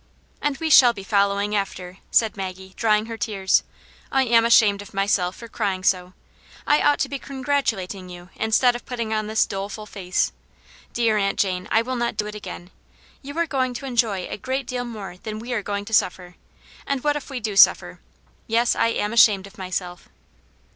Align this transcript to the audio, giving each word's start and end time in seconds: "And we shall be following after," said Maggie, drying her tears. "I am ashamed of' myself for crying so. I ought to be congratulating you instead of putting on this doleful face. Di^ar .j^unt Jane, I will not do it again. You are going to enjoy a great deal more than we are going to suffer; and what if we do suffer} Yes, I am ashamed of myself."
"And 0.41 0.57
we 0.57 0.71
shall 0.71 0.93
be 0.93 1.03
following 1.03 1.55
after," 1.55 1.99
said 2.09 2.35
Maggie, 2.35 2.73
drying 2.75 3.05
her 3.05 3.17
tears. 3.17 3.61
"I 4.11 4.23
am 4.23 4.45
ashamed 4.45 4.81
of' 4.81 4.95
myself 4.95 5.35
for 5.35 5.47
crying 5.47 5.83
so. 5.83 6.13
I 6.65 6.81
ought 6.81 6.97
to 7.01 7.07
be 7.09 7.19
congratulating 7.19 8.09
you 8.09 8.29
instead 8.35 8.75
of 8.75 8.87
putting 8.87 9.13
on 9.13 9.27
this 9.27 9.45
doleful 9.45 9.85
face. 9.85 10.31
Di^ar 10.95 11.19
.j^unt 11.21 11.35
Jane, 11.35 11.67
I 11.69 11.83
will 11.83 11.97
not 11.97 12.17
do 12.17 12.25
it 12.25 12.33
again. 12.33 12.71
You 13.21 13.37
are 13.37 13.45
going 13.45 13.75
to 13.75 13.85
enjoy 13.85 14.27
a 14.27 14.37
great 14.37 14.65
deal 14.65 14.85
more 14.85 15.17
than 15.17 15.37
we 15.37 15.53
are 15.53 15.61
going 15.61 15.85
to 15.85 15.93
suffer; 15.93 16.33
and 16.87 17.03
what 17.03 17.15
if 17.15 17.29
we 17.29 17.39
do 17.39 17.55
suffer} 17.55 17.99
Yes, 18.47 18.75
I 18.75 18.87
am 18.87 19.13
ashamed 19.13 19.45
of 19.45 19.59
myself." 19.59 20.09